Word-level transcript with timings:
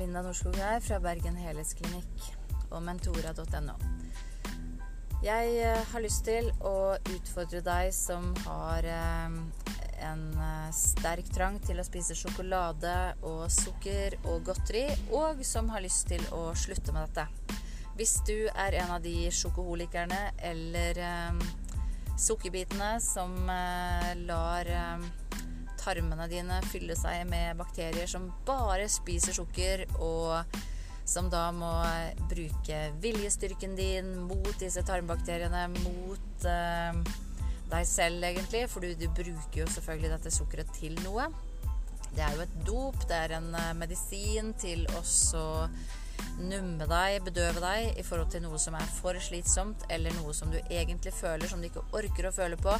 Linda 0.00 0.22
Norskog 0.22 0.54
her 0.56 0.78
fra 0.80 0.96
Bergen 1.02 1.34
Helhetsklinikk 1.36 2.22
og 2.72 2.80
mentora.no. 2.86 3.74
Jeg 5.20 5.50
eh, 5.60 5.82
har 5.90 6.00
lyst 6.00 6.22
til 6.24 6.48
å 6.64 6.94
utfordre 6.96 7.60
deg 7.66 7.90
som 7.92 8.30
har 8.46 8.88
eh, 8.88 9.36
en 10.08 10.22
eh, 10.32 10.70
sterk 10.72 11.28
trang 11.34 11.58
til 11.66 11.82
å 11.82 11.84
spise 11.84 12.16
sjokolade 12.16 12.94
og 13.28 13.44
sukker 13.52 14.16
og 14.22 14.48
godteri, 14.48 14.86
og 15.12 15.44
som 15.44 15.68
har 15.74 15.84
lyst 15.84 16.08
til 16.14 16.24
å 16.32 16.46
slutte 16.56 16.96
med 16.96 17.10
dette. 17.10 17.60
Hvis 18.00 18.16
du 18.24 18.48
er 18.54 18.80
en 18.80 18.96
av 18.96 19.04
de 19.04 19.28
sjokoholikerne 19.28 20.30
eller 20.48 21.04
sukkerbitene 22.16 22.94
som 23.04 23.36
lar 24.24 24.70
tarmene 25.90 26.28
dine 26.30 26.60
fylle 26.70 26.94
seg 26.98 27.24
med 27.30 27.58
bakterier 27.58 28.06
som 28.10 28.28
bare 28.46 28.86
spiser 28.90 29.34
sukker, 29.34 29.86
og 29.98 30.60
som 31.10 31.30
da 31.32 31.48
må 31.54 31.70
bruke 32.30 32.82
viljestyrken 33.02 33.74
din 33.78 34.12
mot 34.28 34.52
disse 34.60 34.84
tarmbakteriene, 34.86 35.66
mot 35.80 36.46
eh, 36.46 37.00
deg 37.70 37.86
selv, 37.88 38.26
egentlig. 38.26 38.66
For 38.70 38.84
du, 38.84 38.94
du, 38.98 39.08
bruker 39.14 39.64
jo 39.64 39.70
selvfølgelig 39.74 40.12
dette 40.14 40.34
sukkeret 40.34 40.70
til 40.76 40.94
noe. 41.04 41.26
Det 42.10 42.22
er 42.26 42.36
jo 42.36 42.44
et 42.44 42.54
dop, 42.66 43.02
det 43.06 43.18
er 43.26 43.36
en 43.36 43.52
uh, 43.54 43.72
medisin 43.78 44.50
til 44.58 44.82
også 44.98 45.42
numme 46.40 46.86
deg, 46.90 47.20
bedøve 47.26 47.62
deg 47.62 48.00
i 48.00 48.04
forhold 48.06 48.32
til 48.34 48.42
noe 48.44 48.58
som 48.60 48.74
er 48.78 48.88
for 48.96 49.18
slitsomt, 49.22 49.86
eller 49.94 50.14
noe 50.18 50.34
som 50.36 50.50
du 50.50 50.58
egentlig 50.62 51.14
føler 51.14 51.50
som 51.50 51.62
du 51.62 51.68
ikke 51.70 51.86
orker 51.96 52.28
å 52.28 52.34
føle 52.34 52.58
på, 52.60 52.74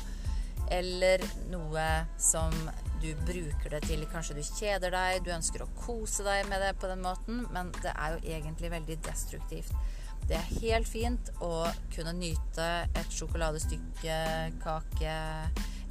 eller 0.71 1.23
noe 1.51 1.87
som 2.21 2.55
du 3.01 3.15
bruker 3.27 3.73
det 3.73 3.81
til 3.87 4.05
Kanskje 4.13 4.37
du 4.37 4.43
kjeder 4.45 4.93
deg, 4.93 5.23
du 5.25 5.31
ønsker 5.33 5.65
å 5.65 5.71
kose 5.79 6.25
deg 6.27 6.49
med 6.51 6.61
det 6.63 6.75
på 6.81 6.91
den 6.91 7.03
måten, 7.05 7.47
men 7.55 7.73
det 7.81 7.95
er 7.95 8.17
jo 8.17 8.37
egentlig 8.37 8.73
veldig 8.75 8.99
destruktivt. 9.07 9.73
Det 10.29 10.37
er 10.37 10.61
helt 10.61 10.87
fint 10.87 11.31
å 11.43 11.65
kunne 11.95 12.13
nyte 12.15 12.67
et 12.87 13.15
sjokoladestykke, 13.17 14.19
kake, 14.63 15.15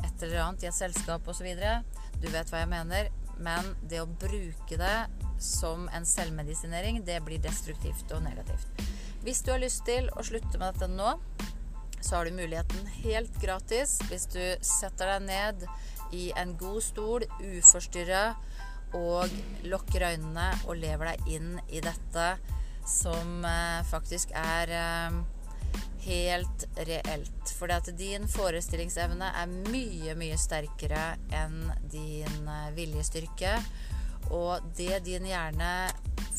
et 0.06 0.23
eller 0.23 0.44
annet 0.45 0.64
i 0.64 0.70
et 0.70 0.78
selskap 0.78 1.28
osv. 1.28 1.50
Du 2.22 2.30
vet 2.30 2.53
hva 2.53 2.62
jeg 2.62 2.72
mener. 2.72 3.09
Men 3.40 3.73
det 3.88 4.02
å 4.03 4.08
bruke 4.20 4.78
det 4.80 4.95
som 5.40 5.88
en 5.95 6.08
selvmedisinering, 6.08 7.02
det 7.08 7.22
blir 7.23 7.40
destruktivt 7.44 8.12
og 8.16 8.23
negativt. 8.25 8.84
Hvis 9.23 9.42
du 9.44 9.53
har 9.53 9.62
lyst 9.64 9.86
til 9.88 10.09
å 10.16 10.23
slutte 10.23 10.59
med 10.59 10.75
dette 10.75 10.88
nå, 10.92 11.14
så 12.02 12.16
har 12.16 12.25
du 12.25 12.36
muligheten 12.38 12.88
helt 13.03 13.42
gratis 13.42 13.97
hvis 14.09 14.28
du 14.31 14.42
setter 14.66 15.14
deg 15.16 15.25
ned 15.28 15.66
i 16.16 16.30
en 16.39 16.56
god 16.58 16.81
stol, 16.83 17.25
uforstyrra, 17.39 18.33
og 18.97 19.30
lukker 19.69 20.08
øynene 20.08 20.47
og 20.66 20.80
lever 20.80 21.11
deg 21.11 21.36
inn 21.38 21.52
i 21.69 21.81
dette 21.83 22.30
som 22.89 23.44
eh, 23.45 23.83
faktisk 23.86 24.31
er 24.33 24.72
eh, 24.73 25.19
helt 26.08 26.66
reelt. 26.89 27.53
For 27.59 27.72
at 27.73 27.91
din 27.97 28.25
forestillingsevne 28.31 29.30
er 29.41 29.53
mye, 29.69 30.16
mye 30.17 30.39
sterkere 30.41 31.13
enn 31.36 31.69
din 31.91 32.50
eh, 32.50 32.72
viljestyrke. 32.78 33.59
Og 34.30 34.66
det 34.78 35.02
din 35.08 35.25
hjerne 35.30 35.89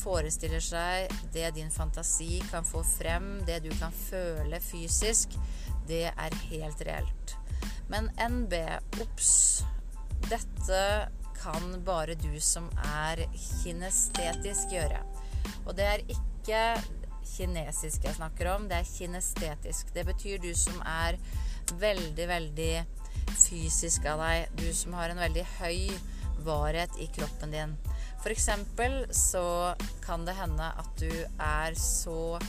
forestiller 0.01 0.63
seg, 0.63 1.11
det 1.33 1.53
din 1.57 1.71
fantasi 1.73 2.39
kan 2.51 2.65
få 2.65 2.83
frem, 2.87 3.41
det 3.47 3.61
du 3.65 3.69
kan 3.79 3.93
føle 3.93 4.61
fysisk, 4.63 5.35
det 5.89 6.07
er 6.11 6.37
helt 6.49 6.85
reelt. 6.87 7.35
Men 7.91 8.07
NB, 8.15 8.55
obs! 9.03 9.33
Dette 10.29 10.81
kan 11.41 11.81
bare 11.85 12.15
du 12.15 12.33
som 12.43 12.69
er 13.01 13.25
kinestetisk 13.63 14.71
gjøre. 14.71 15.01
Og 15.65 15.75
det 15.77 15.87
er 15.89 16.03
ikke 16.13 16.61
kinesisk 17.25 18.05
jeg 18.05 18.17
snakker 18.17 18.49
om, 18.53 18.67
det 18.69 18.79
er 18.79 18.89
kinestetisk. 18.89 19.93
Det 19.95 20.05
betyr 20.07 20.41
du 20.41 20.51
som 20.57 20.81
er 20.85 21.17
veldig, 21.81 22.27
veldig 22.29 22.73
fysisk 23.31 24.05
av 24.09 24.21
deg. 24.23 24.55
Du 24.59 24.67
som 24.75 24.95
har 24.97 25.11
en 25.11 25.21
veldig 25.21 25.45
høy 25.59 25.91
varhet 26.45 26.97
i 26.99 27.07
kroppen 27.15 27.53
din. 27.55 27.77
For 28.21 28.33
eksempel 28.33 29.05
så 29.15 29.73
kan 30.05 30.25
det 30.27 30.37
hende 30.37 30.67
at 30.77 30.91
du 31.01 31.11
er 31.41 31.77
så 31.79 32.39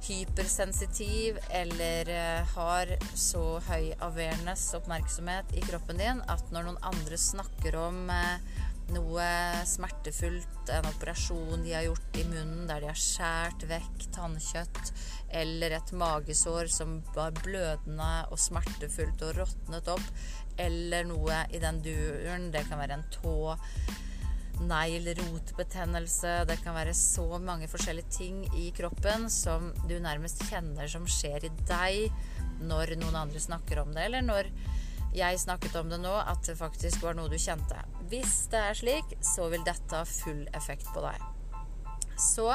hypersensitiv 0.00 1.38
eller 1.50 2.08
uh, 2.08 2.48
har 2.54 2.94
så 3.14 3.44
høy 3.68 3.92
awareness, 4.00 4.70
oppmerksomhet, 4.74 5.52
i 5.54 5.62
kroppen 5.66 6.00
din 6.00 6.22
at 6.32 6.50
når 6.54 6.70
noen 6.70 6.82
andre 6.90 7.20
snakker 7.20 7.76
om 7.78 8.08
uh, 8.08 8.64
noe 8.90 9.26
smertefullt, 9.68 10.70
en 10.74 10.88
operasjon 10.90 11.62
de 11.64 11.74
har 11.76 11.86
gjort 11.86 12.18
i 12.18 12.24
munnen 12.26 12.66
der 12.68 12.82
de 12.82 12.90
har 12.90 12.98
skåret 12.98 13.66
vekk 13.70 14.06
tannkjøtt, 14.16 14.92
eller 15.42 15.76
et 15.76 15.92
magesår 15.94 16.70
som 16.72 16.98
var 17.14 17.34
blødende 17.42 18.10
og 18.30 18.40
smertefullt 18.40 19.22
og 19.28 19.36
råtnet 19.38 19.92
opp, 19.94 20.08
eller 20.60 21.08
noe 21.08 21.44
i 21.50 21.60
den 21.62 21.80
duren, 21.84 22.50
det 22.54 22.66
kan 22.68 22.80
være 22.80 23.00
en 23.00 23.06
tå 23.14 23.56
negl, 24.60 25.06
rotbetennelse 25.16 26.32
Det 26.48 26.58
kan 26.60 26.74
være 26.76 26.92
så 26.96 27.38
mange 27.40 27.68
forskjellige 27.70 28.12
ting 28.12 28.42
i 28.60 28.66
kroppen 28.76 29.28
som 29.32 29.70
du 29.88 29.96
nærmest 30.02 30.44
kjenner 30.50 30.90
som 30.90 31.06
skjer 31.08 31.48
i 31.48 31.52
deg 31.64 32.60
når 32.60 32.98
noen 33.00 33.16
andre 33.22 33.40
snakker 33.40 33.80
om 33.80 33.94
det, 33.96 34.04
eller 34.10 34.24
når 34.26 34.50
jeg 35.16 35.40
snakket 35.42 35.78
om 35.80 35.88
det 35.90 35.98
nå, 36.02 36.12
at 36.12 36.44
det 36.46 36.58
faktisk 36.58 37.02
var 37.02 37.16
noe 37.16 37.30
du 37.32 37.38
kjente. 37.40 37.78
Hvis 38.12 38.44
det 38.52 38.60
er 38.60 38.76
slik, 38.78 39.14
så 39.24 39.48
vil 39.50 39.64
dette 39.66 39.96
ha 39.96 40.04
full 40.06 40.44
effekt 40.54 40.86
på 40.92 41.02
deg. 41.02 41.24
Så 42.20 42.50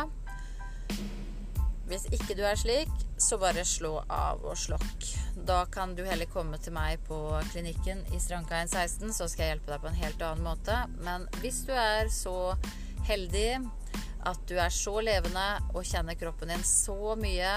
hvis 1.90 2.07
ikke 2.16 2.35
du 2.38 2.41
er 2.47 2.57
slik, 2.57 2.91
så 3.22 3.38
bare 3.41 3.63
slå 3.68 4.00
av 4.12 4.44
og 4.46 4.57
slokk. 4.57 5.07
Da 5.47 5.63
kan 5.72 5.94
du 5.96 6.03
heller 6.07 6.29
komme 6.31 6.57
til 6.62 6.73
meg 6.75 7.03
på 7.07 7.19
klinikken 7.51 8.01
i 8.16 8.22
Strandkaien 8.22 8.72
16, 8.72 9.13
så 9.13 9.29
skal 9.29 9.46
jeg 9.46 9.56
hjelpe 9.56 9.73
deg 9.73 9.84
på 9.84 9.91
en 9.91 10.00
helt 10.00 10.25
annen 10.25 10.47
måte. 10.47 10.79
Men 11.06 11.28
hvis 11.44 11.62
du 11.68 11.74
er 11.78 12.09
så 12.13 12.56
heldig 13.06 13.62
at 14.25 14.41
du 14.50 14.56
er 14.57 14.74
så 14.74 14.97
levende 15.06 15.45
og 15.75 15.85
kjenner 15.85 16.18
kroppen 16.18 16.50
din 16.50 16.66
så 16.66 17.13
mye, 17.19 17.53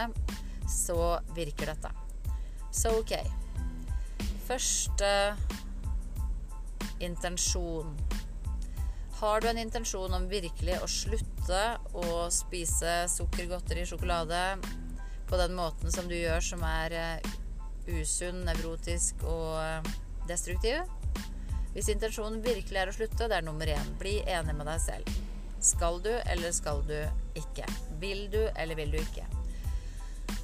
så 0.68 1.16
virker 1.36 1.72
dette. 1.72 1.92
Så 2.74 2.92
ok. 3.00 3.16
Første 4.48 5.10
intensjon 7.04 7.96
har 9.18 9.40
du 9.40 9.48
en 9.48 9.58
intensjon 9.58 10.12
om 10.14 10.28
virkelig 10.30 10.76
å 10.78 10.88
slutte 10.90 11.62
å 11.98 12.28
spise 12.30 13.00
sukker, 13.10 13.48
godteri, 13.50 13.82
sjokolade 13.88 14.42
på 15.28 15.40
den 15.40 15.56
måten 15.58 15.90
som 15.92 16.06
du 16.08 16.14
gjør, 16.14 16.44
som 16.44 16.62
er 16.62 16.94
uh, 16.94 17.32
usunn, 17.90 18.44
nevrotisk 18.46 19.24
og 19.26 19.56
uh, 19.58 19.96
destruktiv 20.28 20.84
Hvis 21.74 21.90
intensjonen 21.90 22.38
virkelig 22.44 22.78
er 22.80 22.92
å 22.92 22.94
slutte, 22.94 23.26
det 23.28 23.40
er 23.40 23.44
nummer 23.46 23.68
én. 23.70 23.90
Bli 24.00 24.20
enig 24.22 24.54
med 24.56 24.66
deg 24.70 24.80
selv. 24.82 25.10
Skal 25.62 25.98
du, 26.04 26.12
eller 26.30 26.54
skal 26.54 26.84
du 26.86 26.96
ikke? 27.38 27.66
Vil 28.00 28.28
du, 28.32 28.40
eller 28.54 28.78
vil 28.78 28.94
du 28.94 29.00
ikke? 29.02 29.26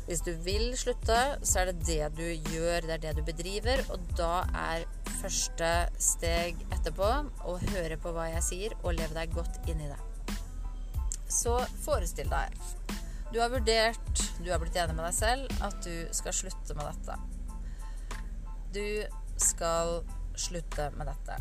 Hvis 0.04 0.20
du 0.26 0.34
vil 0.44 0.74
slutte, 0.76 1.16
så 1.46 1.62
er 1.62 1.70
det 1.70 1.86
det 1.86 2.10
du 2.18 2.26
gjør, 2.52 2.84
det 2.84 2.98
er 2.98 3.04
det 3.06 3.14
du 3.18 3.22
bedriver, 3.24 3.80
og 3.94 4.02
da 4.18 4.44
er 4.66 4.84
første 5.22 5.70
steg 6.02 6.60
etterpå 6.84 7.08
og 7.48 7.62
høre 7.72 7.96
på 8.00 8.12
hva 8.12 8.28
jeg 8.34 8.44
sier, 8.44 8.74
og 8.82 8.98
leve 8.98 9.16
deg 9.16 9.32
godt 9.32 9.56
inn 9.70 9.80
i 9.80 9.88
det. 9.88 10.00
Så 11.32 11.56
forestill 11.82 12.28
deg 12.30 12.52
Du 13.32 13.40
har 13.40 13.50
vurdert, 13.50 14.20
du 14.44 14.52
har 14.52 14.60
blitt 14.62 14.76
enig 14.78 14.94
med 14.94 15.08
deg 15.08 15.16
selv, 15.16 15.56
at 15.64 15.80
du 15.82 16.12
skal 16.14 16.36
slutte 16.36 16.76
med 16.76 16.86
dette. 16.92 17.16
Du 18.76 18.86
skal 19.40 20.04
slutte 20.38 20.90
med 20.94 21.10
dette. 21.10 21.40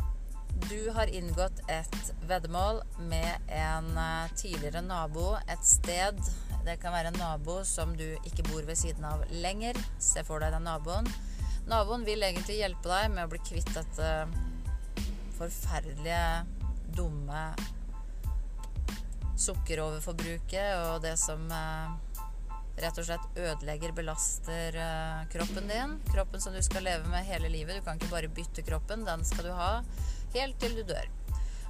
Du 0.70 0.90
har 0.96 1.10
inngått 1.10 1.60
et 1.70 2.10
veddemål 2.26 2.80
med 3.10 3.52
en 3.52 3.88
eh, 3.98 4.34
tidligere 4.38 4.82
nabo 4.86 5.34
et 5.50 5.66
sted 5.66 6.18
det 6.64 6.78
kan 6.80 6.94
være 6.94 7.10
en 7.12 7.18
nabo 7.20 7.58
som 7.68 7.92
du 7.96 8.06
ikke 8.24 8.46
bor 8.48 8.64
ved 8.64 8.78
siden 8.80 9.04
av 9.04 9.24
lenger. 9.30 9.76
Se 10.00 10.24
for 10.24 10.40
deg 10.40 10.54
den 10.54 10.64
naboen. 10.64 11.08
Naboen 11.68 12.06
vil 12.08 12.24
egentlig 12.24 12.56
hjelpe 12.62 12.88
deg 12.88 13.10
med 13.12 13.26
å 13.26 13.32
bli 13.32 13.40
kvitt 13.44 13.68
dette 13.76 14.08
forferdelige, 15.44 16.44
dumme 16.94 17.46
sukkeroverforbruket 19.44 20.76
og 20.78 21.02
det 21.02 21.16
som 21.18 21.42
eh, 21.52 22.20
rett 22.82 22.98
og 22.98 23.06
slett 23.06 23.38
ødelegger, 23.38 23.94
belaster 23.96 24.78
eh, 24.78 25.24
kroppen 25.32 25.68
din. 25.70 25.98
Kroppen 26.12 26.42
som 26.42 26.54
du 26.54 26.62
skal 26.62 26.86
leve 26.86 27.08
med 27.10 27.26
hele 27.26 27.50
livet. 27.52 27.78
Du 27.78 27.86
kan 27.86 27.98
ikke 27.98 28.12
bare 28.12 28.32
bytte 28.32 28.64
kroppen. 28.66 29.04
Den 29.06 29.24
skal 29.26 29.50
du 29.50 29.52
ha 29.54 29.72
helt 30.34 30.58
til 30.62 30.78
du 30.78 30.84
dør. 30.88 31.10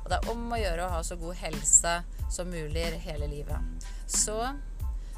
Og 0.04 0.10
det 0.12 0.18
er 0.18 0.30
om 0.32 0.52
å 0.52 0.60
gjøre 0.60 0.84
å 0.84 0.92
ha 0.92 1.02
så 1.04 1.16
god 1.20 1.38
helse 1.40 1.94
som 2.32 2.50
mulig 2.52 2.84
hele 3.06 3.28
livet. 3.30 3.88
Så 4.10 4.36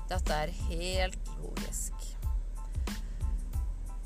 dette 0.06 0.42
er 0.44 0.54
helt 0.68 1.32
logisk. 1.40 1.94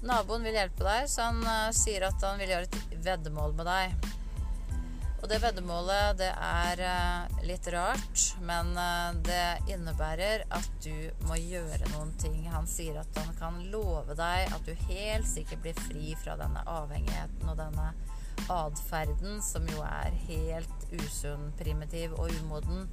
Naboen 0.00 0.46
vil 0.46 0.56
hjelpe 0.56 0.86
deg, 0.86 1.10
så 1.12 1.26
han 1.28 1.42
uh, 1.44 1.74
sier 1.76 2.06
at 2.08 2.22
han 2.24 2.40
vil 2.40 2.54
gjøre 2.54 2.70
et 2.70 2.94
veddemål 3.04 3.52
med 3.58 3.68
deg. 3.68 4.08
Og 5.20 5.28
det 5.28 5.40
veddemålet, 5.42 6.16
det 6.16 6.30
er 6.32 6.80
eh, 6.80 7.40
litt 7.44 7.66
rart, 7.74 8.22
men 8.40 8.70
eh, 8.80 9.18
det 9.26 9.72
innebærer 9.74 10.46
at 10.48 10.70
du 10.80 10.94
må 11.28 11.36
gjøre 11.36 11.90
noen 11.92 12.14
ting. 12.20 12.46
Han 12.48 12.68
sier 12.70 13.02
at 13.02 13.20
han 13.20 13.34
kan 13.36 13.58
love 13.72 14.16
deg 14.16 14.48
at 14.48 14.64
du 14.64 14.72
helt 14.88 15.28
sikkert 15.28 15.60
blir 15.66 15.84
fri 15.88 16.14
fra 16.22 16.38
denne 16.40 16.64
avhengigheten 16.64 17.52
og 17.52 17.60
denne 17.60 17.90
atferden, 18.48 19.42
som 19.44 19.68
jo 19.68 19.84
er 19.84 20.16
helt 20.30 20.88
usunn, 21.04 21.50
primitiv 21.60 22.16
og 22.16 22.32
umoden. 22.40 22.88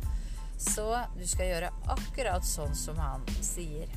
Så 0.60 0.90
du 1.16 1.24
skal 1.30 1.54
gjøre 1.54 1.74
akkurat 1.96 2.46
sånn 2.46 2.76
som 2.76 3.00
han 3.00 3.24
sier. 3.40 3.88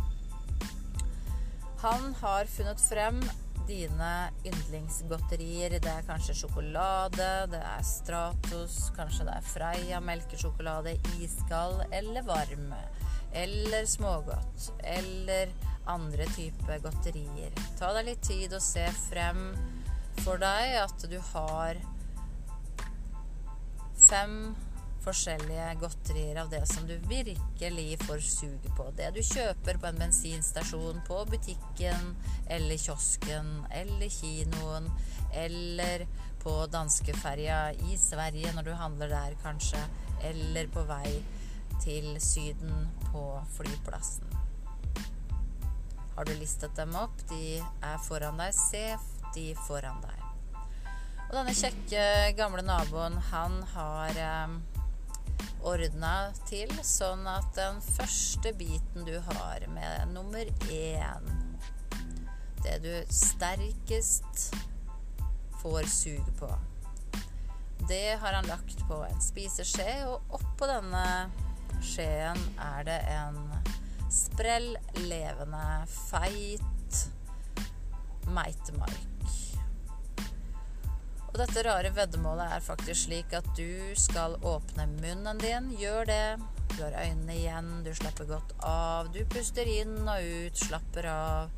Han 1.82 2.12
har 2.20 2.46
funnet 2.52 2.82
frem 2.84 3.22
dine 3.68 4.30
yndlingsgodterier. 4.46 5.76
Det 5.82 5.92
er 5.92 6.06
kanskje 6.08 6.36
sjokolade, 6.42 7.28
det 7.52 7.60
er 7.60 7.84
Stratos, 7.86 8.78
kanskje 8.96 9.26
det 9.28 9.36
er 9.36 9.48
Freia 9.48 10.00
melkesjokolade, 10.04 10.96
iskald 11.20 11.84
eller 11.90 12.26
varm. 12.28 12.72
Eller 13.32 13.86
smågodt. 13.86 14.70
Eller 14.84 15.52
andre 15.90 16.26
typer 16.36 16.82
godterier. 16.84 17.54
Ta 17.78 17.92
deg 17.96 18.10
litt 18.10 18.24
tid 18.26 18.54
og 18.56 18.64
se 18.64 18.86
frem 19.08 19.50
for 20.20 20.40
deg 20.40 20.76
at 20.82 21.06
du 21.10 21.16
har 21.32 21.78
fem 24.00 24.54
forskjellige 25.04 25.66
godterier 25.80 26.40
av 26.42 26.50
det 26.52 26.62
som 26.68 26.86
du 26.88 26.96
virkelig 27.08 27.98
får 28.04 28.24
suge 28.24 28.72
på. 28.76 28.88
Det 28.96 29.10
du 29.16 29.22
kjøper 29.24 29.80
på 29.80 29.88
en 29.90 30.00
bensinstasjon, 30.00 31.00
på 31.08 31.22
butikken 31.30 32.14
eller 32.48 32.80
kiosken 32.80 33.52
eller 33.70 34.12
kinoen 34.12 34.90
eller 35.32 36.06
på 36.42 36.54
danskeferja 36.72 37.60
i 37.90 37.96
Sverige 38.00 38.52
når 38.56 38.70
du 38.70 38.72
handler 38.76 39.12
der, 39.12 39.36
kanskje, 39.42 39.80
eller 40.24 40.68
på 40.72 40.84
vei 40.88 41.20
til 41.80 42.14
Syden 42.20 42.88
på 43.10 43.24
flyplassen. 43.56 44.26
Har 46.16 46.24
du 46.28 46.34
listet 46.36 46.76
dem 46.76 46.92
opp? 47.00 47.16
De 47.30 47.60
er 47.60 48.00
foran 48.04 48.40
deg. 48.40 48.52
Se 48.56 48.84
de 49.34 49.46
foran 49.68 50.02
deg. 50.04 50.18
Og 51.30 51.36
denne 51.38 51.54
kjekke, 51.54 52.02
gamle 52.36 52.64
naboen, 52.66 53.14
han 53.30 53.60
har 53.72 54.18
eh, 54.18 54.79
ordna 55.66 56.30
til 56.48 56.72
sånn 56.86 57.26
at 57.30 57.52
den 57.56 57.80
første 57.84 58.52
biten 58.56 59.06
du 59.06 59.16
har 59.30 59.66
med 59.74 60.14
nummer 60.14 60.48
én 60.72 61.30
Det 62.64 62.78
du 62.84 62.92
sterkest 63.08 64.50
får 65.62 65.86
suge 65.88 66.32
på, 66.38 66.48
det 67.88 68.18
har 68.20 68.32
han 68.32 68.48
lagt 68.48 68.82
på 68.88 69.00
en 69.04 69.22
spiseskje, 69.24 70.04
og 70.08 70.36
oppå 70.36 70.68
denne 70.68 71.04
skjeen 71.84 72.40
er 72.60 72.84
det 72.88 72.98
en 73.14 73.38
sprell 74.12 74.74
levende, 75.06 75.64
feit 75.88 77.04
meitemark. 78.28 79.06
Og 81.30 81.36
dette 81.38 81.62
rare 81.62 81.92
veddemålet 81.94 82.56
er 82.56 82.64
faktisk 82.64 83.06
slik 83.06 83.34
at 83.38 83.46
du 83.54 83.92
skal 83.98 84.34
åpne 84.46 84.88
munnen 84.96 85.38
din. 85.42 85.70
Gjør 85.78 86.08
det. 86.10 86.24
Du 86.74 86.82
har 86.82 86.96
øynene 87.02 87.36
igjen, 87.36 87.70
du 87.86 87.90
slapper 87.94 88.26
godt 88.30 88.54
av. 88.66 89.10
Du 89.14 89.20
puster 89.30 89.68
inn 89.68 90.08
og 90.08 90.26
ut, 90.26 90.58
slapper 90.58 91.06
av. 91.10 91.52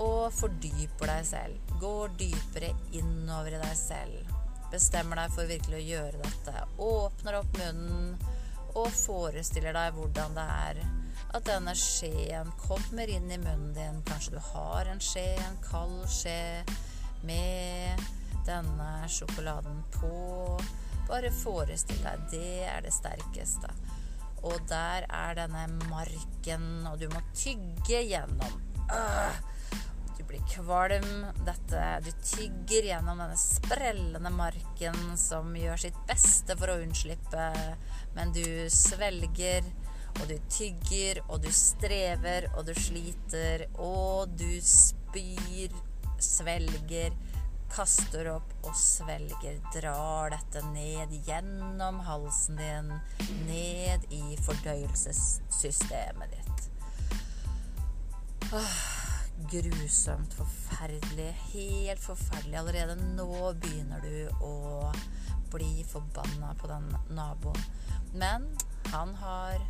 Og 0.00 0.30
fordyper 0.34 1.10
deg 1.10 1.26
selv. 1.26 1.74
Går 1.82 2.14
dypere 2.20 2.70
innover 2.98 3.58
i 3.58 3.62
deg 3.62 3.76
selv. 3.78 4.36
Bestemmer 4.70 5.18
deg 5.24 5.34
for 5.34 5.50
virkelig 5.50 5.80
å 5.80 5.88
gjøre 5.88 6.22
dette. 6.22 6.64
Åpner 6.86 7.40
opp 7.40 7.58
munnen 7.58 8.14
og 8.78 8.86
forestiller 8.94 9.74
deg 9.74 9.96
hvordan 9.96 10.38
det 10.38 10.46
er 10.54 10.82
at 11.34 11.46
denne 11.46 11.74
skjeen 11.78 12.50
kommer 12.62 13.10
inn 13.10 13.30
i 13.30 13.38
munnen 13.38 13.74
din. 13.74 14.00
Kanskje 14.06 14.36
du 14.36 14.40
har 14.52 14.90
en 14.90 15.02
skje, 15.02 15.26
en 15.42 15.58
kald 15.66 16.06
skje 16.10 16.62
med 17.26 18.19
denne 18.50 18.90
sjokoladen 19.08 19.82
på. 19.94 20.58
Bare 21.10 21.30
forestill 21.34 22.02
deg, 22.04 22.26
det 22.30 22.56
er 22.70 22.84
det 22.84 22.92
sterkeste. 22.94 23.70
Og 24.46 24.56
der 24.70 25.04
er 25.04 25.36
denne 25.36 25.66
marken, 25.90 26.66
og 26.88 27.00
du 27.00 27.08
må 27.12 27.22
tygge 27.36 28.04
gjennom. 28.08 28.60
Øh, 28.90 29.40
du 30.16 30.22
blir 30.28 30.42
kvalm. 30.52 31.26
Dette, 31.44 31.82
du 32.06 32.10
tygger 32.22 32.88
gjennom 32.92 33.20
denne 33.20 33.36
sprellende 33.40 34.32
marken 34.32 34.96
som 35.20 35.52
gjør 35.56 35.82
sitt 35.84 35.98
beste 36.08 36.56
for 36.60 36.72
å 36.72 36.80
unnslippe, 36.84 37.50
men 38.16 38.34
du 38.36 38.44
svelger. 38.72 39.66
Og 40.20 40.26
du 40.26 40.36
tygger, 40.50 41.20
og 41.30 41.44
du 41.44 41.52
strever, 41.54 42.48
og 42.56 42.66
du 42.66 42.74
sliter, 42.76 43.68
og 43.80 44.32
du 44.36 44.58
spyr, 44.64 45.76
svelger 46.20 47.14
kaster 47.70 48.28
opp 48.34 48.52
og 48.66 48.76
svelger, 48.76 49.58
drar 49.74 50.32
dette 50.34 50.62
ned 50.72 51.12
gjennom 51.26 52.00
halsen 52.06 52.58
din, 52.60 52.92
ned 53.46 54.06
i 54.14 54.36
fordøyelsessystemet 54.44 56.34
ditt. 56.34 56.66
Åh, 58.52 58.78
grusomt 59.50 60.34
forferdelig. 60.34 61.30
Helt 61.52 62.02
forferdelig. 62.02 62.58
Allerede 62.58 62.96
nå 63.14 63.52
begynner 63.62 64.02
du 64.02 64.42
å 64.42 64.90
bli 65.54 65.84
forbanna 65.86 66.54
på 66.58 66.70
den 66.70 66.90
naboen. 67.14 67.62
Men 68.14 68.48
han 68.90 69.14
har 69.22 69.62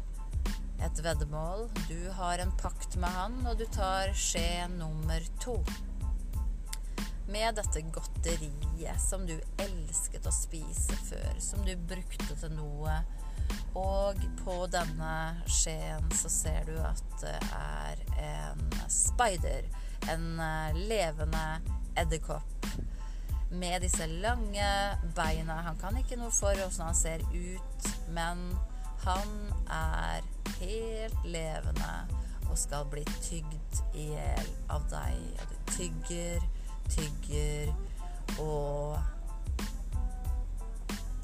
et 0.80 1.04
veddemål. 1.04 1.68
Du 1.88 2.08
har 2.16 2.40
en 2.40 2.52
pakt 2.60 2.96
med 2.96 3.12
han, 3.12 3.36
og 3.46 3.60
du 3.60 3.66
tar 3.68 4.14
skje 4.16 4.64
nummer 4.78 5.24
to 5.44 5.58
med 7.30 7.54
dette 7.58 7.82
godteriet 7.94 9.00
som 9.02 9.26
du 9.26 9.36
elsket 9.62 10.26
å 10.26 10.34
spise 10.34 10.96
før, 11.08 11.40
som 11.42 11.64
du 11.66 11.74
brukte 11.90 12.36
til 12.36 12.54
noe. 12.56 13.00
Og 13.78 14.18
på 14.44 14.56
denne 14.70 15.14
skjeen 15.50 16.06
så 16.14 16.30
ser 16.30 16.66
du 16.70 16.76
at 16.82 17.02
det 17.22 17.36
er 17.56 18.02
en 18.26 18.64
spider. 18.90 19.66
En 20.10 20.40
eh, 20.40 20.80
levende 20.90 21.44
edderkopp 21.98 22.66
med 23.50 23.82
disse 23.82 24.06
lange 24.06 24.70
beina. 25.16 25.60
Han 25.66 25.78
kan 25.80 25.98
ikke 25.98 26.18
noe 26.18 26.32
for 26.34 26.54
åssen 26.66 26.86
han 26.86 26.98
ser 26.98 27.24
ut, 27.34 27.90
men 28.14 28.50
han 29.04 29.36
er 29.66 30.26
helt 30.60 31.24
levende 31.24 31.92
og 32.50 32.58
skal 32.58 32.86
bli 32.90 33.04
tygd 33.22 33.82
i 33.94 34.10
hjel 34.12 34.50
av 34.70 34.86
deg. 34.90 35.18
Og 35.40 35.52
du 35.52 35.72
tygger 35.76 36.46
tygger, 36.94 37.72
og 38.42 38.98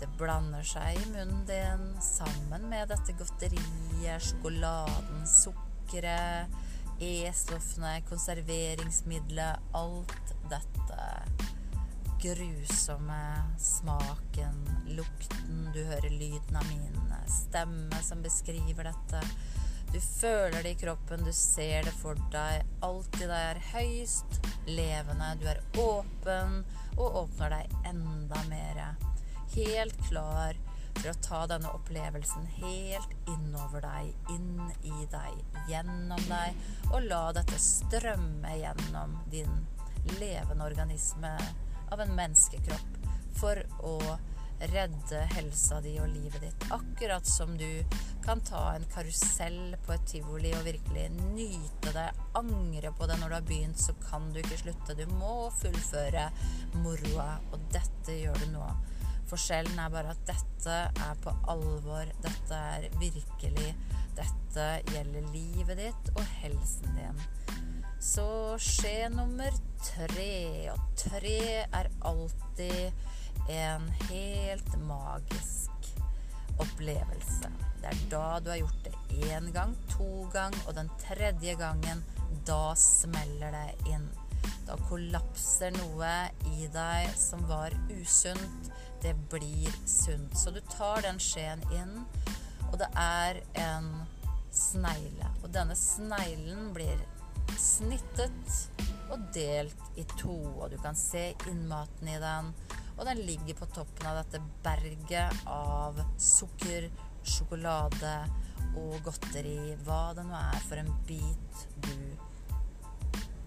det 0.00 0.08
blander 0.20 0.64
seg 0.66 0.98
i 1.00 1.08
munnen 1.12 1.44
din 1.48 1.88
sammen 2.04 2.68
med 2.70 2.90
dette 2.92 3.16
godteriet, 3.16 4.22
sjokoladen, 4.28 5.24
sukkeret, 5.30 6.62
E-stoffene, 6.96 7.98
konserveringsmiddelet, 8.08 9.60
alt 9.76 10.32
dette 10.48 11.02
grusomme 12.22 13.20
smaken, 13.60 14.62
lukten, 14.96 15.66
du 15.74 15.82
hører 15.84 16.08
lyden 16.08 16.56
av 16.56 16.64
min 16.70 16.96
stemme 17.28 18.02
som 18.02 18.22
beskriver 18.22 18.90
dette. 18.90 19.20
Du 19.92 20.00
føler 20.02 20.62
det 20.62 20.74
i 20.74 20.78
kroppen, 20.80 21.24
du 21.24 21.32
ser 21.32 21.86
det 21.86 21.94
for 21.96 22.18
deg. 22.32 22.66
Alt 22.84 23.20
i 23.20 23.28
deg 23.28 23.50
er 23.52 23.62
høyst 23.72 24.40
levende. 24.68 25.32
Du 25.40 25.46
er 25.50 25.62
åpen 25.80 26.62
og 26.96 27.22
åpner 27.24 27.54
deg 27.58 27.76
enda 27.92 28.42
mer. 28.50 28.82
Helt 29.54 29.96
klar 30.08 30.58
for 30.96 31.12
å 31.12 31.20
ta 31.24 31.40
denne 31.50 31.70
opplevelsen 31.76 32.46
helt 32.58 33.12
innover 33.30 33.84
deg, 33.84 34.12
inn 34.32 34.62
i 34.82 35.06
deg, 35.12 35.40
gjennom 35.70 36.22
deg, 36.30 36.56
og 36.90 37.08
la 37.10 37.22
dette 37.36 37.58
strømme 37.60 38.56
gjennom 38.56 39.18
din 39.32 39.52
levende 40.20 40.64
organisme 40.64 41.34
av 41.92 42.00
en 42.02 42.14
menneskekropp 42.16 42.98
for 43.36 43.60
å 43.84 43.98
redde 44.60 45.20
helsa 45.34 45.80
di 45.84 45.96
og 46.00 46.08
livet 46.10 46.40
ditt. 46.42 46.66
Akkurat 46.72 47.26
som 47.26 47.56
du 47.58 47.68
kan 48.24 48.40
ta 48.40 48.62
en 48.74 48.86
karusell 48.92 49.76
på 49.86 49.94
et 49.94 50.06
tivoli 50.08 50.52
og 50.56 50.64
virkelig 50.66 51.06
nyte 51.36 51.92
det, 51.94 52.08
angre 52.38 52.92
på 52.96 53.08
det 53.08 53.18
når 53.20 53.28
du 53.28 53.36
har 53.38 53.48
begynt, 53.50 53.80
så 53.80 53.94
kan 54.08 54.30
du 54.32 54.40
ikke 54.42 54.60
slutte. 54.64 54.96
Du 54.98 55.04
må 55.18 55.50
fullføre 55.60 56.28
moroa, 56.82 57.36
og 57.52 57.68
dette 57.74 58.16
gjør 58.20 58.40
du 58.42 58.52
nå. 58.56 58.70
Forskjellen 59.26 59.78
er 59.82 59.90
bare 59.90 60.14
at 60.14 60.26
dette 60.28 60.74
er 60.86 61.22
på 61.22 61.34
alvor. 61.50 62.10
Dette 62.22 62.60
er 62.78 62.88
virkelig. 63.00 63.72
Dette 64.16 64.66
gjelder 64.92 65.32
livet 65.34 65.80
ditt 65.82 66.12
og 66.14 66.22
helsen 66.40 66.94
din. 66.96 67.24
Så 68.00 68.26
skje 68.62 69.08
nummer 69.10 69.50
tre. 69.82 70.70
Og 70.72 70.82
tre 71.00 71.40
er 71.64 71.90
alltid 72.06 72.92
en 73.48 73.88
helt 74.08 74.76
magisk 74.86 75.90
opplevelse. 76.58 77.50
Det 77.80 77.90
er 77.92 78.04
da 78.10 78.26
du 78.40 78.50
har 78.50 78.60
gjort 78.62 78.86
det 78.86 78.94
én 79.30 79.50
gang, 79.54 79.74
to 79.92 80.26
gang, 80.32 80.54
og 80.66 80.74
den 80.78 80.90
tredje 81.02 81.54
gangen, 81.58 82.04
da 82.46 82.74
smeller 82.78 83.54
det 83.54 83.92
inn. 83.92 84.08
Da 84.66 84.76
kollapser 84.88 85.74
noe 85.76 86.12
i 86.56 86.66
deg 86.74 87.12
som 87.18 87.44
var 87.50 87.74
usunt. 87.92 88.70
Det 89.02 89.14
blir 89.30 89.70
sunt. 89.86 90.34
Så 90.38 90.50
du 90.50 90.60
tar 90.72 91.04
den 91.06 91.20
skjeen 91.22 91.62
inn, 91.76 92.00
og 92.72 92.78
det 92.80 92.88
er 92.98 93.42
en 93.62 93.92
snegle. 94.50 95.30
Og 95.44 95.52
denne 95.54 95.76
sneglen 95.78 96.72
blir 96.74 96.98
snittet 97.60 98.56
og 99.12 99.22
delt 99.34 99.98
i 100.00 100.04
to. 100.16 100.38
Og 100.56 100.72
du 100.72 100.78
kan 100.82 100.98
se 100.98 101.28
innmaten 101.46 102.10
i 102.10 102.18
den. 102.22 102.50
Og 102.96 103.04
den 103.04 103.20
ligger 103.28 103.58
på 103.58 103.68
toppen 103.76 104.08
av 104.08 104.22
dette 104.22 104.40
berget 104.64 105.42
av 105.50 105.98
sukker, 106.20 106.88
sjokolade 107.26 108.14
og 108.80 108.96
godteri. 109.04 109.74
Hva 109.84 110.14
det 110.16 110.24
nå 110.28 110.36
er 110.38 110.62
for 110.64 110.80
en 110.80 110.92
bit 111.08 111.66
du 111.84 111.92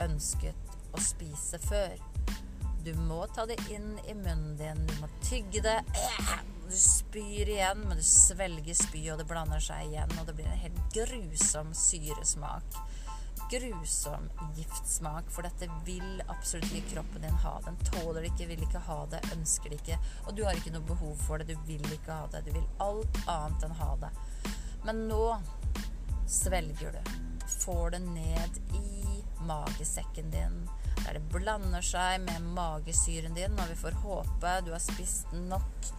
ønsket 0.05 0.77
å 0.93 1.01
spise 1.03 1.59
før. 1.65 1.97
Du 2.85 2.93
må 3.09 3.25
ta 3.35 3.43
det 3.49 3.57
inn 3.73 3.97
i 4.07 4.15
munnen 4.15 4.55
din. 4.59 4.85
Du 4.87 4.93
må 5.01 5.09
tygge 5.25 5.61
det. 5.65 5.79
Du 6.69 6.75
spyr 6.77 7.49
igjen, 7.49 7.81
men 7.89 7.97
du 7.97 8.05
svelger 8.05 8.77
spy, 8.77 9.01
og 9.11 9.19
det 9.19 9.27
blander 9.29 9.61
seg 9.63 9.89
igjen. 9.89 10.13
Og 10.21 10.29
det 10.29 10.37
blir 10.37 10.47
en 10.47 10.63
helt 10.63 10.81
grusom 10.95 11.73
syresmak. 11.75 12.77
Grusom 13.49 14.29
giftsmak, 14.55 15.29
for 15.33 15.47
dette 15.47 15.69
vil 15.85 16.21
absolutt 16.27 16.69
ikke 16.69 16.95
kroppen 16.95 17.23
din 17.25 17.39
ha. 17.43 17.55
Den 17.65 17.79
tåler 17.87 18.21
det 18.21 18.33
ikke, 18.33 18.49
vil 18.51 18.65
ikke 18.67 18.83
ha 18.85 18.99
det, 19.09 19.23
ønsker 19.33 19.73
det 19.73 19.79
ikke. 19.81 19.97
Og 20.27 20.35
du 20.37 20.43
har 20.45 20.57
ikke 20.57 20.73
noe 20.75 20.85
behov 20.85 21.15
for 21.25 21.41
det. 21.41 21.49
Du 21.49 21.65
vil 21.69 21.85
ikke 21.95 22.13
ha 22.13 22.27
det. 22.29 22.43
Du 22.45 22.53
vil 22.53 22.67
alt 22.85 23.21
annet 23.25 23.65
enn 23.65 23.79
ha 23.81 23.89
det. 24.03 24.11
Men 24.85 25.07
nå 25.09 25.23
svelger 26.29 26.99
du. 26.99 27.15
Får 27.63 27.95
det 27.95 28.03
ned 28.05 28.61
i 28.77 29.23
magesekken 29.49 30.29
din 30.29 30.61
der 30.99 31.15
det 31.15 31.29
blander 31.31 31.83
seg 31.85 32.19
med 32.25 32.43
magesyren 32.53 33.33
din, 33.33 33.55
og 33.55 33.71
vi 33.71 33.77
får 33.79 33.97
håpe 34.03 34.55
du 34.65 34.73
har 34.75 34.83
spist 34.83 35.31
nok 35.47 35.89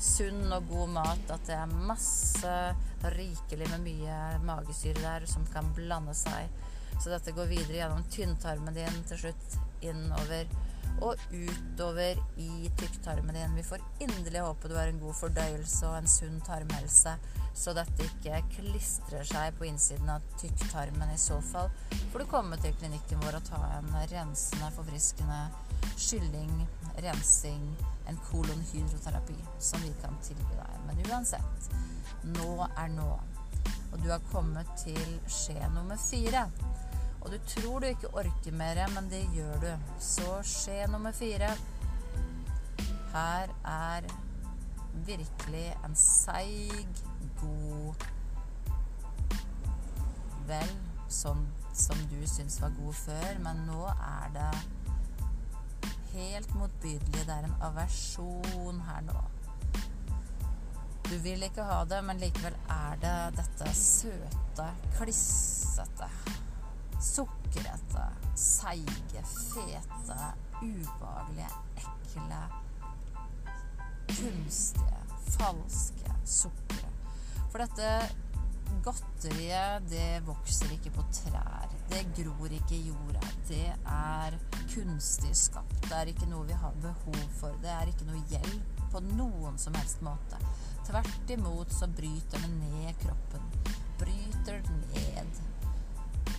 sunn 0.00 0.52
og 0.52 0.68
god 0.68 0.92
mat, 0.94 1.24
at 1.32 1.46
det 1.48 1.56
er 1.56 1.78
masse 1.88 2.54
rikelig 3.14 3.68
med 3.72 3.84
mye 3.84 4.18
magesyre 4.44 5.00
der 5.00 5.26
som 5.30 5.46
kan 5.52 5.68
blande 5.76 6.14
seg. 6.16 6.48
Så 7.00 7.10
dette 7.12 7.34
går 7.36 7.50
videre 7.50 7.80
gjennom 7.82 8.04
tynntarmen 8.12 8.76
din, 8.76 9.00
til 9.08 9.24
slutt 9.26 9.58
innover 9.84 10.50
og 11.02 11.18
utover 11.32 12.20
i 12.40 12.70
tykktarmen 12.78 13.34
din. 13.34 13.56
Vi 13.58 13.66
får 13.66 13.82
inderlig 14.04 14.44
håpe 14.44 14.70
du 14.70 14.76
har 14.78 14.90
en 14.90 15.02
god 15.02 15.16
fordøyelse 15.18 15.88
og 15.88 15.98
en 15.98 16.10
sunn 16.10 16.38
tarmhelse 16.46 17.16
så 17.54 17.70
dette 17.76 18.02
ikke 18.08 18.40
klistrer 18.56 19.26
seg 19.28 19.54
på 19.58 19.68
innsiden 19.68 20.10
av 20.10 20.24
tykktarmen. 20.40 21.12
I 21.14 21.20
så 21.20 21.38
fall 21.52 21.70
får 22.12 22.24
du 22.24 22.30
komme 22.30 22.58
til 22.62 22.74
klinikken 22.80 23.22
vår 23.22 23.38
og 23.38 23.46
ta 23.46 23.60
en 23.76 23.92
rensende, 24.10 24.70
forfriskende 24.74 25.40
skylling, 25.94 26.64
rensing, 27.04 27.68
en 28.10 28.18
kolonhydroterapi 28.30 29.38
som 29.62 29.86
vi 29.86 29.94
kan 30.02 30.18
tilby 30.26 30.58
deg. 30.58 30.82
Men 30.88 31.06
uansett, 31.06 31.70
nå 32.34 32.66
er 32.66 32.90
nå. 32.96 33.08
Og 33.92 34.00
du 34.02 34.08
har 34.10 34.22
kommet 34.32 34.70
til 34.80 35.18
skje 35.30 35.68
nummer 35.74 36.00
fire. 36.10 36.48
Og 37.20 37.32
du 37.32 37.38
tror 37.48 37.80
du 37.80 37.86
ikke 37.86 38.12
orker 38.12 38.52
mer, 38.52 38.82
men 38.94 39.08
det 39.10 39.22
gjør 39.34 39.60
du. 39.62 39.70
Så 39.98 40.40
skje 40.42 40.84
nummer 40.92 41.12
fire. 41.12 41.54
Her 43.14 43.54
er 43.64 44.08
virkelig 45.06 45.66
en 45.84 45.94
seig 45.96 47.04
god 47.40 48.10
Vel, 50.44 50.72
sånn 51.08 51.46
som 51.72 52.00
du 52.10 52.18
syns 52.28 52.58
var 52.60 52.74
god 52.76 52.96
før, 52.98 53.38
men 53.46 53.62
nå 53.64 53.86
er 53.94 54.34
det 54.34 54.50
helt 56.12 56.52
motbydelig. 56.54 57.22
Det 57.24 57.32
er 57.32 57.48
en 57.48 57.56
aversjon 57.70 58.82
her 58.90 59.06
nå. 59.08 59.22
Du 61.04 61.18
vil 61.22 61.42
ikke 61.44 61.64
ha 61.68 61.82
det, 61.88 62.00
men 62.06 62.20
likevel 62.22 62.56
er 62.72 62.96
det 63.02 63.14
dette 63.36 63.72
søte, 63.76 64.68
klissete, 64.96 66.08
sukkerete, 67.04 68.06
seige, 68.40 69.24
fete, 69.28 70.18
ubehagelige, 70.62 71.50
ekle, 71.84 72.42
kunstige, 74.14 75.00
falske 75.36 76.18
sukkeret. 76.24 77.00
For 77.52 77.62
dette 77.62 77.90
godteriet, 78.84 79.84
det 79.90 80.26
vokser 80.26 80.72
ikke 80.74 80.92
på 80.96 81.04
trær. 81.12 81.68
Det 81.90 82.02
gror 82.16 82.52
ikke 82.52 82.74
i 82.76 82.88
jorda. 82.88 83.32
Det 83.48 83.66
er 83.70 84.36
kunstig 84.72 85.36
skapt. 85.36 85.76
Det 85.84 85.94
er 86.00 86.10
ikke 86.10 86.28
noe 86.32 86.48
vi 86.48 86.56
har 86.58 86.74
behov 86.82 87.20
for. 87.38 87.54
Det 87.62 87.70
er 87.70 87.92
ikke 87.92 88.08
noe 88.08 88.24
hjelp 88.32 88.84
på 88.92 89.02
noen 89.12 89.58
som 89.60 89.76
helst 89.78 90.02
måte. 90.06 90.40
Tvert 90.84 91.30
imot 91.30 91.72
så 91.72 91.88
bryter 91.88 92.44
den 92.44 92.58
ned 92.60 92.94
kroppen. 93.00 93.50
Bryter 93.98 94.60
ned 94.92 95.40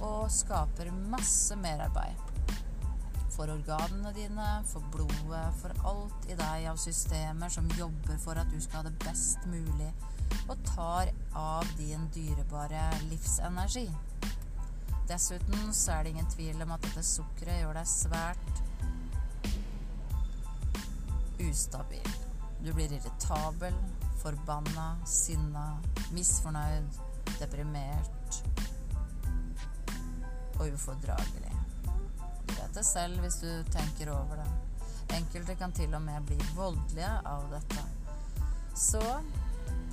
og 0.03 0.31
skaper 0.31 0.91
masse 1.11 1.55
merarbeid. 1.55 2.19
For 3.35 3.51
organene 3.51 4.13
dine, 4.15 4.47
for 4.69 4.83
blodet, 4.93 5.47
for 5.59 5.87
alt 5.89 6.27
i 6.31 6.37
deg 6.39 6.67
av 6.71 6.77
systemer 6.79 7.51
som 7.51 7.67
jobber 7.75 8.19
for 8.23 8.39
at 8.39 8.51
du 8.51 8.59
skal 8.63 8.83
ha 8.83 8.89
det 8.89 8.99
best 9.03 9.43
mulig 9.51 9.91
og 10.47 10.61
tar 10.67 11.11
av 11.35 11.67
din 11.79 12.07
dyrebare 12.15 12.83
livsenergi. 13.09 13.89
Dessuten 15.09 15.73
så 15.73 15.97
er 15.97 16.05
det 16.05 16.15
ingen 16.15 16.31
tvil 16.31 16.63
om 16.65 16.71
at 16.73 16.85
dette 16.85 17.03
sukkeret 17.05 17.61
gjør 17.61 17.77
deg 17.77 17.91
svært 17.91 18.63
ustabil. 21.45 22.09
Du 22.63 22.71
blir 22.73 22.93
irritabel, 22.95 23.75
forbanna, 24.25 24.97
sinna, 25.05 25.77
misfornøyd, 26.11 26.87
deprimert 27.37 28.39
og 30.57 30.71
ufordragelig. 30.73 31.51
Du 32.47 32.53
vet 32.55 32.73
det 32.73 32.85
selv 32.87 33.21
hvis 33.21 33.37
du 33.43 33.49
tenker 33.69 34.09
over 34.15 34.39
det. 34.41 34.47
Enkelte 35.13 35.55
kan 35.59 35.75
til 35.77 35.93
og 35.93 36.01
med 36.01 36.25
bli 36.25 36.37
voldelige 36.55 37.11
av 37.29 37.45
dette. 37.51 37.83
Så 38.75 39.03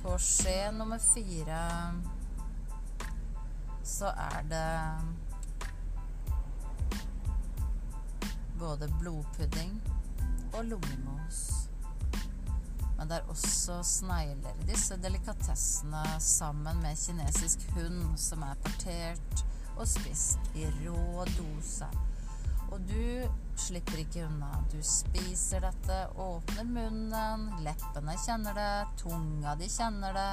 på 0.01 0.15
skje 0.17 0.71
nummer 0.73 0.97
fire 0.97 1.59
så 3.85 4.09
er 4.17 4.47
det 4.49 4.71
både 8.59 8.89
blodpudding 8.97 9.77
og 10.53 10.65
lungemos. 10.65 11.63
Men 13.03 13.09
det 13.11 13.17
er 13.17 13.31
også 13.33 13.81
snegler. 13.83 14.59
Disse 14.63 14.95
delikatessene 15.03 16.03
sammen 16.23 16.77
med 16.79 16.95
kinesisk 16.95 17.65
hund 17.75 18.13
som 18.15 18.45
er 18.47 18.61
partert 18.63 19.41
og 19.73 19.83
spist 19.91 20.55
i 20.55 20.69
rå 20.85 21.25
dose. 21.33 21.89
Og 22.69 22.79
du 22.87 23.27
slipper 23.59 24.05
ikke 24.05 24.23
unna. 24.23 24.53
Du 24.71 24.79
spiser 24.87 25.67
dette, 25.67 25.99
åpner 26.15 26.63
munnen, 26.63 27.45
leppene 27.67 28.15
kjenner 28.23 28.55
det, 28.55 28.71
tunga 29.03 29.57
di 29.59 29.67
kjenner 29.67 30.15
det. 30.15 30.31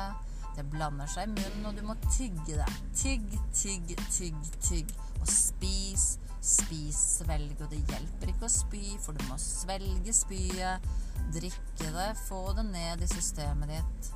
Det 0.55 0.69
blander 0.71 1.11
seg 1.11 1.27
i 1.27 1.35
munnen, 1.35 1.67
og 1.67 1.75
du 1.75 1.83
må 1.91 1.99
tygge 2.07 2.55
det. 2.55 2.71
Tygg, 2.95 3.35
tygg, 3.51 3.95
tygg, 4.15 4.41
tygg. 4.63 4.99
Og 5.19 5.27
spis, 5.27 6.13
spis, 6.39 7.05
svelg. 7.19 7.59
Og 7.59 7.75
det 7.75 7.83
hjelper 7.83 8.31
ikke 8.31 8.47
å 8.47 8.59
spy, 8.61 8.87
for 9.03 9.19
du 9.19 9.27
må 9.27 9.43
svelge 9.43 10.15
spyet. 10.23 10.93
Drikke 11.35 11.93
det, 11.95 12.09
få 12.27 12.41
det 12.57 12.67
ned 12.71 13.05
i 13.05 13.11
systemet 13.11 13.71
ditt. 13.75 14.11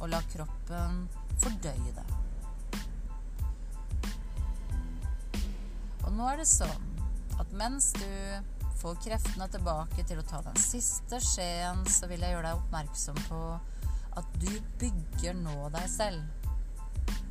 Og 0.00 0.08
la 0.08 0.22
kroppen 0.32 1.04
fordøye 1.40 1.92
det. 1.96 2.06
Og 6.06 6.14
nå 6.16 6.30
er 6.30 6.40
det 6.40 6.48
sånn 6.48 6.88
at 7.40 7.52
mens 7.56 7.92
du 7.96 8.08
får 8.80 8.96
kreftene 9.04 9.46
tilbake 9.52 10.04
til 10.08 10.20
å 10.20 10.24
ta 10.26 10.40
den 10.44 10.56
siste 10.60 11.20
skjeen, 11.22 11.84
så 11.88 12.08
vil 12.08 12.24
jeg 12.24 12.34
gjøre 12.34 12.48
deg 12.48 12.62
oppmerksom 12.62 13.18
på 13.28 13.40
at 14.20 14.36
du 14.40 14.50
bygger 14.80 15.36
nå 15.38 15.68
deg 15.74 15.88
selv. 15.92 16.24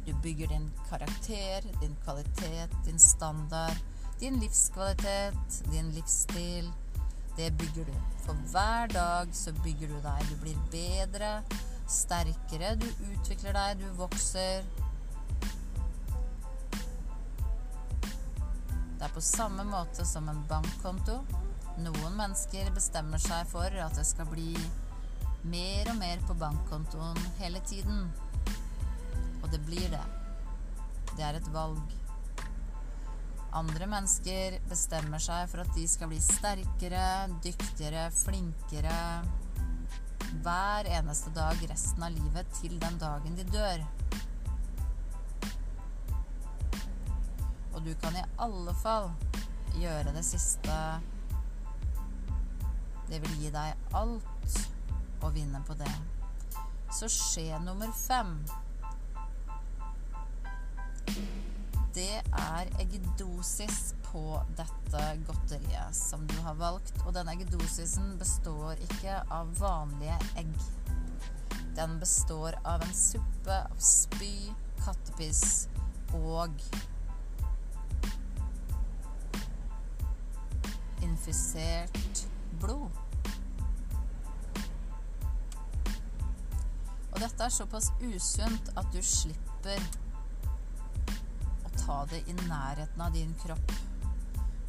Du 0.05 0.13
bygger 0.23 0.53
din 0.53 0.69
karakter, 0.89 1.65
din 1.81 1.95
kvalitet, 2.03 2.73
din 2.85 3.01
standard, 3.01 3.81
din 4.21 4.39
livskvalitet, 4.41 5.59
din 5.69 5.91
livsstil. 5.97 6.69
Det 7.37 7.51
bygger 7.57 7.85
du. 7.85 7.95
For 8.25 8.33
hver 8.51 8.87
dag 8.93 9.33
så 9.35 9.53
bygger 9.63 9.87
du 9.87 9.97
deg. 10.03 10.29
Du 10.29 10.35
blir 10.41 10.57
bedre, 10.71 11.31
sterkere, 11.89 12.75
du 12.79 12.87
utvikler 13.11 13.55
deg, 13.57 13.83
du 13.83 13.87
vokser. 13.99 14.65
Det 18.99 19.07
er 19.07 19.13
på 19.15 19.23
samme 19.23 19.63
måte 19.63 20.05
som 20.05 20.27
en 20.29 20.43
bankkonto. 20.49 21.21
Noen 21.79 22.17
mennesker 22.19 22.73
bestemmer 22.75 23.21
seg 23.23 23.47
for 23.47 23.71
at 23.71 23.95
det 23.95 24.03
skal 24.07 24.27
bli 24.27 24.51
mer 25.47 25.87
og 25.93 26.01
mer 26.01 26.19
på 26.27 26.35
bankkontoen 26.35 27.21
hele 27.39 27.61
tiden. 27.69 28.09
Og 29.39 29.47
det 29.53 29.61
blir 29.65 29.87
det. 29.93 30.03
Det 31.15 31.23
er 31.23 31.39
et 31.39 31.53
valg. 31.53 31.98
Andre 33.57 33.87
mennesker 33.89 34.59
bestemmer 34.69 35.21
seg 35.23 35.47
for 35.49 35.63
at 35.63 35.71
de 35.73 35.85
skal 35.89 36.11
bli 36.11 36.19
sterkere, 36.21 37.05
dyktigere, 37.41 38.09
flinkere 38.13 38.97
hver 40.43 40.89
eneste 40.99 41.33
dag 41.33 41.57
resten 41.71 42.05
av 42.05 42.13
livet 42.13 42.51
til 42.59 42.75
den 42.81 42.99
dagen 43.01 43.37
de 43.39 43.45
dør. 43.49 43.81
Og 47.73 47.81
du 47.85 47.95
kan 48.01 48.17
i 48.19 48.27
alle 48.37 48.75
fall 48.83 49.09
gjøre 49.79 50.13
det 50.13 50.25
siste 50.27 50.77
det 53.09 53.17
vil 53.23 53.37
gi 53.41 53.49
deg 53.49 53.93
alt 53.97 54.57
å 55.25 55.31
vinne 55.33 55.61
på 55.65 55.73
det. 55.79 55.89
Så 56.93 57.09
skje 57.09 57.57
nummer 57.63 57.89
fem 57.97 58.35
Det 61.93 62.21
er 62.21 62.69
eggedosis 62.79 63.95
på 64.05 64.21
dette 64.57 65.05
godteriet 65.25 65.95
som 65.97 66.27
du 66.29 66.35
har 66.45 66.57
valgt. 66.59 66.93
Og 67.05 67.15
denne 67.17 67.33
eggedosisen 67.33 68.13
består 68.21 68.77
ikke 68.89 69.15
av 69.33 69.49
vanlige 69.57 70.17
egg. 70.37 70.53
Den 71.77 71.97
består 71.99 72.57
av 72.67 72.83
en 72.85 72.93
suppe 72.93 73.57
av 73.65 73.81
spy, 73.81 74.51
kattepiss 74.83 75.67
og 76.13 76.53
infisert 81.05 82.25
blod. 82.61 82.89
Og 87.09 87.17
dette 87.23 87.43
er 87.43 87.51
såpass 87.51 87.89
usunt 88.03 88.69
at 88.77 88.93
du 88.93 89.01
slipper 89.03 89.81
ta 91.89 92.05
det 92.05 92.19
i 92.29 92.33
nærheten 92.33 93.01
av 93.01 93.13
din 93.13 93.33
kropp. 93.41 93.71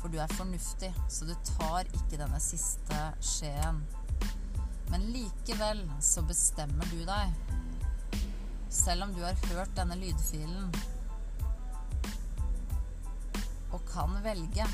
For 0.01 0.09
du 0.09 0.17
er 0.21 0.33
fornuftig, 0.33 0.89
så 1.13 1.27
du 1.29 1.35
tar 1.45 1.85
ikke 1.85 2.17
denne 2.17 2.39
siste 2.41 3.01
skjeen. 3.21 3.83
Men 4.89 5.05
likevel 5.13 5.83
så 6.01 6.25
bestemmer 6.25 6.89
du 6.89 7.03
deg. 7.05 7.35
Selv 8.73 9.05
om 9.05 9.13
du 9.13 9.21
har 9.21 9.37
hørt 9.51 9.75
denne 9.77 9.99
lydfilen 10.01 10.71
og 13.71 13.85
kan 13.87 14.17
velge 14.25 14.65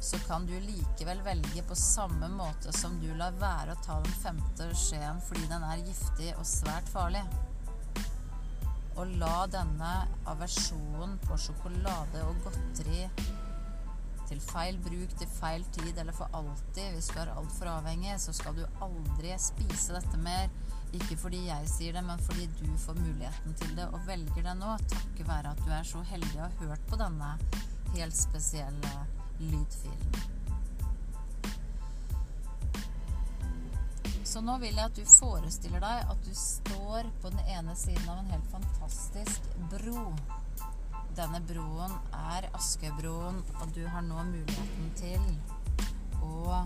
så 0.00 0.18
kan 0.26 0.46
du 0.46 0.52
likevel 0.60 1.22
velge 1.24 1.62
på 1.68 1.76
samme 1.78 2.28
måte 2.28 2.72
som 2.72 2.98
du 3.00 3.08
lar 3.16 3.34
være 3.40 3.74
å 3.74 3.84
ta 3.84 3.96
den 4.02 4.18
femte 4.22 4.68
skjeen 4.76 5.22
fordi 5.24 5.46
den 5.50 5.64
er 5.66 5.86
giftig 5.86 6.34
og 6.34 6.46
svært 6.46 6.90
farlig. 6.92 7.22
Og 8.98 9.18
la 9.20 9.46
denne 9.50 9.90
aversjonen 10.26 11.18
på 11.22 11.38
sjokolade 11.38 12.24
og 12.26 12.40
godteri 12.46 13.04
til 14.28 14.40
feil 14.44 14.76
bruk 14.84 15.12
til 15.16 15.30
feil 15.38 15.62
tid 15.72 15.96
eller 15.96 16.12
for 16.12 16.28
alltid 16.36 16.92
Hvis 16.92 17.08
du 17.12 17.20
er 17.22 17.30
altfor 17.32 17.70
avhengig, 17.72 18.16
så 18.20 18.34
skal 18.36 18.56
du 18.58 18.64
aldri 18.84 19.32
spise 19.40 19.96
dette 19.96 20.20
mer. 20.20 20.50
Ikke 20.92 21.16
fordi 21.20 21.44
jeg 21.46 21.68
sier 21.70 21.96
det, 21.96 22.04
men 22.04 22.20
fordi 22.26 22.48
du 22.60 22.68
får 22.80 22.98
muligheten 23.00 23.54
til 23.60 23.76
det 23.76 23.88
og 23.92 24.00
velger 24.08 24.42
det 24.50 24.56
nå, 24.60 24.76
takket 24.88 25.28
være 25.28 25.52
at 25.52 25.62
du 25.64 25.70
er 25.72 25.84
så 25.88 26.02
heldig 26.12 26.40
å 26.40 26.46
ha 26.46 26.50
hørt 26.64 26.88
på 26.88 27.00
denne 27.00 27.34
helt 27.94 28.16
spesielle 28.16 28.96
lydfilen. 29.38 30.37
Så 34.38 34.42
nå 34.46 34.54
vil 34.62 34.76
jeg 34.76 34.86
at 34.86 34.94
du 34.94 35.02
forestiller 35.10 35.82
deg 35.82 36.10
at 36.12 36.20
du 36.22 36.30
står 36.38 37.08
på 37.18 37.30
den 37.34 37.40
ene 37.50 37.72
siden 37.74 38.04
av 38.06 38.20
en 38.20 38.28
helt 38.30 38.44
fantastisk 38.52 39.48
bro. 39.72 40.12
Denne 41.18 41.40
broen 41.48 41.96
er 42.14 42.46
Askøybroen, 42.54 43.40
og 43.58 43.72
du 43.74 43.80
har 43.90 44.04
nå 44.06 44.22
muligheten 44.28 44.92
til 45.00 45.24
å 46.22 46.60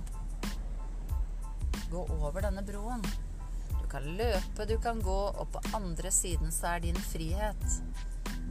gå 1.94 2.02
over 2.18 2.44
denne 2.44 2.60
broen. 2.68 3.00
Du 3.70 3.88
kan 3.88 4.10
løpe, 4.20 4.68
du 4.68 4.76
kan 4.76 5.00
gå, 5.00 5.18
og 5.32 5.56
på 5.56 5.64
andre 5.72 6.12
siden 6.12 6.52
så 6.52 6.74
er 6.74 6.84
din 6.84 7.00
frihet. 7.08 7.66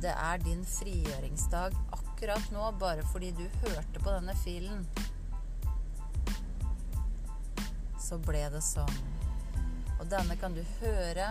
Det 0.01 0.17
er 0.17 0.41
din 0.41 0.65
frigjøringsdag 0.65 1.77
akkurat 1.99 2.49
nå 2.57 2.73
bare 2.81 3.05
fordi 3.13 3.35
du 3.37 3.45
hørte 3.67 4.01
på 4.01 4.09
denne 4.09 4.33
filen. 4.41 4.81
Så 8.01 8.17
ble 8.17 8.47
det 8.49 8.65
sånn. 8.65 9.10
Og 10.01 10.09
denne 10.09 10.37
kan 10.41 10.55
du 10.57 10.61
høre 10.81 11.27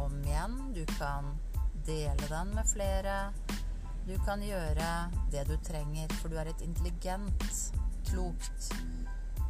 om 0.00 0.16
igjen. 0.24 0.56
Du 0.74 0.82
kan 0.96 1.30
dele 1.86 2.30
den 2.30 2.54
med 2.56 2.66
flere. 2.66 3.18
Du 4.08 4.16
kan 4.26 4.42
gjøre 4.42 4.88
det 5.30 5.44
du 5.46 5.54
trenger, 5.62 6.10
for 6.18 6.32
du 6.32 6.40
er 6.40 6.50
et 6.50 6.64
intelligent, 6.66 7.44
klokt, 8.10 8.72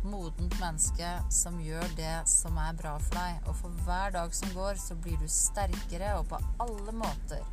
modent 0.05 0.59
menneske 0.61 1.15
som 1.33 1.57
gjør 1.65 1.87
det 1.97 2.17
som 2.29 2.59
er 2.61 2.77
bra 2.77 2.99
for 3.01 3.17
deg. 3.17 3.41
Og 3.49 3.57
for 3.63 3.87
hver 3.87 4.13
dag 4.19 4.37
som 4.37 4.53
går, 4.57 4.77
så 4.83 4.99
blir 4.99 5.17
du 5.23 5.31
sterkere, 5.31 6.19
og 6.19 6.29
på 6.29 6.43
alle 6.61 6.95
måter 7.01 7.49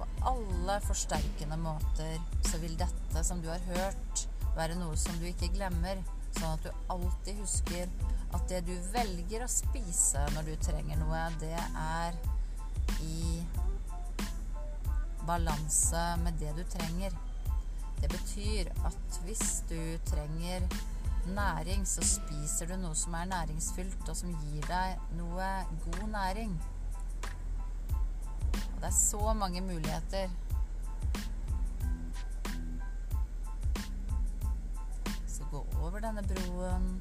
på 0.00 0.06
alle 0.28 0.80
forsterkende 0.80 1.56
måter 1.56 2.20
så 2.44 2.58
vil 2.58 2.76
dette 2.80 3.24
som 3.24 3.40
du 3.42 3.48
har 3.48 3.60
hørt, 3.74 4.26
være 4.56 4.78
noe 4.80 4.96
som 4.96 5.16
du 5.20 5.26
ikke 5.28 5.52
glemmer, 5.54 6.00
sånn 6.38 6.56
at 6.56 6.64
du 6.64 6.70
alltid 6.92 7.40
husker 7.40 7.88
at 8.34 8.44
det 8.48 8.60
du 8.66 8.74
velger 8.92 9.44
å 9.44 9.50
spise 9.50 10.22
når 10.34 10.50
du 10.50 10.54
trenger 10.62 11.00
noe, 11.00 11.24
det 11.42 11.56
er 11.58 12.18
i 13.02 13.42
balanse 15.26 16.04
med 16.24 16.38
det 16.40 16.54
du 16.56 16.64
trenger. 16.70 17.14
Det 18.00 18.08
betyr 18.08 18.70
at 18.86 19.20
hvis 19.24 19.62
du 19.68 19.80
trenger 20.08 20.64
næring, 21.34 21.86
så 21.86 22.04
spiser 22.06 22.70
du 22.70 22.76
noe 22.80 22.96
som 22.96 23.14
er 23.14 23.28
næringsfylt, 23.30 24.08
og 24.08 24.16
som 24.16 24.32
gir 24.46 24.66
deg 24.68 25.16
noe 25.18 25.50
god 25.84 26.06
næring. 26.14 26.54
Det 28.80 28.88
er 28.88 28.96
så 28.96 29.32
mange 29.36 29.60
muligheter. 29.60 30.30
Så 35.28 35.44
gå 35.50 35.66
over 35.82 36.00
denne 36.00 36.22
broen. 36.22 36.94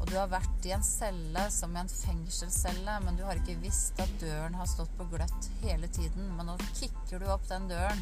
Og 0.00 0.08
du 0.08 0.14
har 0.16 0.30
vært 0.32 0.64
i 0.66 0.72
en 0.72 0.84
celle 0.86 1.42
som 1.52 1.74
i 1.76 1.80
en 1.82 1.92
fengselscelle, 1.92 2.94
men 3.04 3.18
du 3.18 3.24
har 3.26 3.40
ikke 3.40 3.58
visst 3.60 4.00
at 4.00 4.14
døren 4.22 4.56
har 4.56 4.70
stått 4.70 4.92
på 4.96 5.06
gløtt 5.12 5.50
hele 5.60 5.90
tiden. 5.92 6.32
Men 6.38 6.48
nå 6.48 6.56
kicker 6.72 7.20
du 7.20 7.28
opp 7.28 7.44
den 7.50 7.68
døren, 7.70 8.00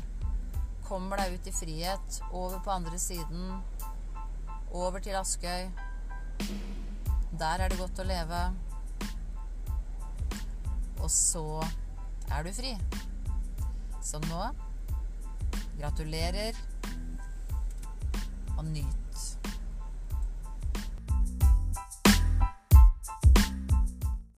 kommer 0.87 1.21
deg 1.21 1.37
ut 1.37 1.51
i 1.51 1.57
frihet, 1.57 2.23
over 2.31 2.63
på 2.65 2.73
andre 2.73 3.03
siden, 3.03 3.59
over 4.71 5.03
til 5.05 5.19
Askøy. 5.19 5.69
Der 7.39 7.61
er 7.61 7.69
det 7.69 7.81
godt 7.83 8.01
å 8.01 8.07
leve 8.09 8.47
og 11.03 11.11
så 11.11 11.45
er 12.35 12.45
du 12.45 12.53
fri. 12.53 12.75
Så 14.03 14.21
nå 14.27 14.41
gratulerer 15.79 16.57
og 18.59 18.65
nyt. 18.67 19.08